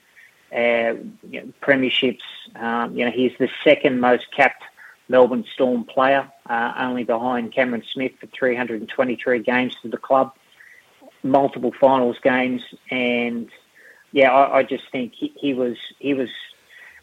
uh, 0.54 0.94
you 1.28 1.42
know, 1.42 1.52
premierships. 1.60 2.22
Um, 2.56 2.96
you 2.96 3.04
know, 3.04 3.10
he's 3.10 3.32
the 3.38 3.50
second 3.64 4.00
most 4.00 4.30
capped 4.34 4.62
Melbourne 5.08 5.44
Storm 5.52 5.84
player, 5.84 6.30
uh, 6.48 6.72
only 6.78 7.04
behind 7.04 7.52
Cameron 7.52 7.82
Smith 7.92 8.12
for 8.20 8.26
323 8.26 9.40
games 9.40 9.76
for 9.80 9.88
the 9.88 9.96
club, 9.96 10.34
multiple 11.22 11.72
finals 11.78 12.16
games, 12.22 12.62
and 12.90 13.50
yeah, 14.12 14.32
I, 14.32 14.58
I 14.58 14.62
just 14.62 14.84
think 14.90 15.12
he, 15.14 15.32
he, 15.36 15.54
was 15.54 15.76
he 15.98 16.14
was 16.14 16.30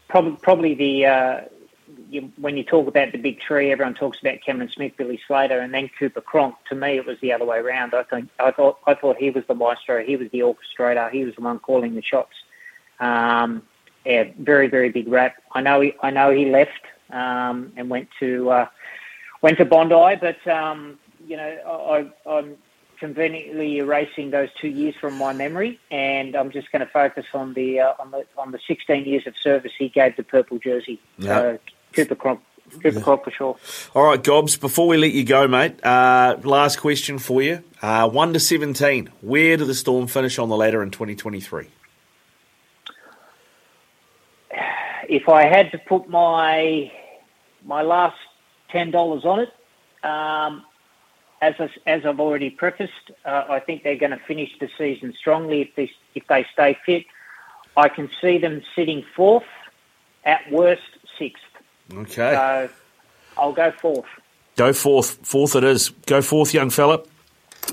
probably 0.08 0.36
probably 0.42 0.74
the 0.74 1.06
uh, 1.06 1.40
you, 2.08 2.32
when 2.36 2.56
you 2.56 2.64
talk 2.64 2.88
about 2.88 3.12
the 3.12 3.18
big 3.18 3.40
three, 3.46 3.70
everyone 3.70 3.94
talks 3.94 4.20
about 4.20 4.40
Cameron 4.44 4.68
Smith, 4.68 4.92
Billy 4.96 5.20
Slater, 5.26 5.60
and 5.60 5.72
then 5.72 5.90
Cooper 5.98 6.20
Cronk. 6.20 6.56
To 6.68 6.74
me, 6.74 6.96
it 6.96 7.06
was 7.06 7.18
the 7.20 7.32
other 7.32 7.44
way 7.44 7.58
around. 7.58 7.94
I 7.94 8.02
think 8.02 8.28
I 8.38 8.50
thought 8.50 8.78
I 8.86 8.94
thought 8.94 9.16
he 9.16 9.30
was 9.30 9.44
the 9.46 9.54
maestro, 9.54 10.04
he 10.04 10.16
was 10.16 10.30
the 10.30 10.40
orchestrator, 10.40 11.10
he 11.10 11.24
was 11.24 11.34
the 11.34 11.42
one 11.42 11.58
calling 11.58 11.94
the 11.94 12.02
shots. 12.02 12.34
Um, 13.00 13.62
yeah, 14.04 14.24
very 14.38 14.68
very 14.68 14.90
big 14.90 15.08
rap. 15.08 15.36
I 15.52 15.60
know 15.60 15.80
he 15.80 15.94
I 16.02 16.10
know 16.10 16.30
he 16.30 16.46
left 16.46 16.70
um, 17.10 17.72
and 17.76 17.88
went 17.90 18.08
to 18.20 18.50
uh, 18.50 18.66
went 19.42 19.58
to 19.58 19.64
Bondi, 19.64 20.16
but 20.20 20.46
um, 20.48 20.98
you 21.26 21.36
know 21.36 22.10
I, 22.26 22.30
I'm 22.30 22.56
conveniently 22.98 23.78
erasing 23.78 24.30
those 24.30 24.48
two 24.60 24.68
years 24.68 24.94
from 25.00 25.16
my 25.16 25.32
memory, 25.32 25.78
and 25.90 26.34
I'm 26.34 26.50
just 26.50 26.70
going 26.72 26.80
to 26.80 26.90
focus 26.90 27.26
on 27.34 27.54
the 27.54 27.80
uh, 27.80 27.94
on 27.98 28.10
the 28.10 28.26
on 28.36 28.52
the 28.52 28.58
16 28.66 29.04
years 29.04 29.26
of 29.26 29.34
service 29.42 29.72
he 29.78 29.88
gave 29.88 30.16
the 30.16 30.22
purple 30.22 30.58
jersey. 30.58 31.00
Yep. 31.18 31.28
So 31.28 31.58
Cooper 31.92 32.14
Cronk. 32.14 32.40
Cooper 32.82 33.00
Cronk 33.00 33.24
for 33.24 33.30
sure. 33.30 33.56
All 33.94 34.04
right, 34.04 34.22
Gobbs. 34.22 34.56
Before 34.56 34.88
we 34.88 34.96
let 34.96 35.12
you 35.12 35.24
go, 35.24 35.46
mate, 35.46 35.84
uh, 35.84 36.36
last 36.42 36.80
question 36.80 37.18
for 37.18 37.40
you: 37.42 37.62
uh, 37.82 38.08
one 38.08 38.32
to 38.32 38.40
seventeen. 38.40 39.10
Where 39.20 39.56
do 39.56 39.64
the 39.64 39.74
Storm 39.74 40.06
finish 40.06 40.38
on 40.38 40.48
the 40.48 40.56
ladder 40.56 40.82
in 40.82 40.90
2023? 40.90 41.68
If 45.08 45.28
I 45.28 45.44
had 45.44 45.70
to 45.70 45.78
put 45.78 46.08
my 46.08 46.90
my 47.64 47.82
last 47.82 48.16
ten 48.70 48.90
dollars 48.90 49.24
on 49.24 49.40
it, 49.40 49.52
um, 50.04 50.64
as 51.40 51.54
I, 51.58 51.68
as 51.86 52.06
I've 52.06 52.20
already 52.20 52.50
prefaced, 52.50 53.10
uh, 53.24 53.44
I 53.48 53.60
think 53.60 53.82
they're 53.82 53.96
going 53.96 54.12
to 54.12 54.18
finish 54.26 54.50
the 54.58 54.68
season 54.78 55.14
strongly 55.18 55.62
if 55.62 55.74
they 55.74 55.90
if 56.14 56.26
they 56.28 56.46
stay 56.52 56.78
fit. 56.86 57.04
I 57.76 57.88
can 57.88 58.08
see 58.20 58.38
them 58.38 58.62
sitting 58.74 59.04
fourth, 59.14 59.44
at 60.24 60.50
worst 60.50 60.82
sixth. 61.18 61.42
Okay. 61.92 62.32
So 62.32 62.70
I'll 63.36 63.52
go 63.52 63.70
fourth. 63.70 64.06
Go 64.56 64.72
fourth. 64.72 65.18
Fourth 65.22 65.56
it 65.56 65.64
is. 65.64 65.90
Go 66.06 66.22
fourth, 66.22 66.54
young 66.54 66.70
fella. 66.70 67.02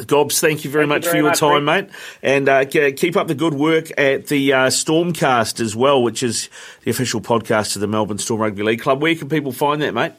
Gobbs, 0.08 0.40
thank 0.40 0.66
you 0.66 0.72
very 0.72 0.84
thank 0.84 0.90
much 0.90 1.06
you 1.06 1.12
very 1.12 1.12
for 1.12 1.18
your 1.18 1.30
much, 1.30 1.40
time, 1.40 1.70
Rick. 1.70 1.88
mate. 1.88 1.96
And 2.24 2.50
uh, 2.50 2.66
keep 2.66 3.16
up 3.16 3.28
the 3.28 3.36
good 3.36 3.54
work 3.54 3.92
at 3.98 4.28
the 4.28 4.52
uh, 4.52 4.58
Stormcast 4.68 5.60
as 5.60 5.76
well, 5.76 6.02
which 6.02 6.24
is 6.24 6.50
the 6.84 6.90
official 6.90 7.22
podcast 7.22 7.76
of 7.76 7.82
the 7.82 7.88
Melbourne 7.88 8.18
Storm 8.18 8.42
Rugby 8.42 8.64
League 8.64 8.82
Club. 8.82 9.02
Where 9.02 9.14
can 9.16 9.30
people 9.30 9.52
find 9.52 9.82
that, 9.84 9.94
mate? 9.94 10.14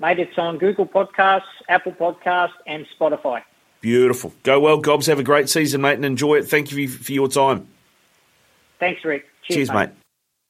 Mate, 0.00 0.18
it's 0.18 0.36
on 0.38 0.58
Google 0.58 0.86
Podcasts, 0.86 1.42
Apple 1.68 1.92
Podcasts, 1.92 2.52
and 2.66 2.86
Spotify. 2.98 3.42
Beautiful. 3.80 4.32
Go 4.42 4.60
well, 4.60 4.78
Gobbs. 4.78 5.06
Have 5.06 5.18
a 5.18 5.22
great 5.24 5.48
season, 5.48 5.82
mate, 5.82 5.94
and 5.94 6.04
enjoy 6.04 6.36
it. 6.36 6.44
Thank 6.44 6.72
you 6.72 6.88
for 6.88 7.12
your 7.12 7.28
time. 7.28 7.68
Thanks, 8.80 9.04
Rick. 9.04 9.26
Cheers, 9.42 9.56
Cheers 9.56 9.68
mate. 9.68 9.74
mate. 9.90 9.90